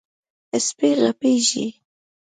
سپي 0.65 0.89
غپېږي. 1.01 1.67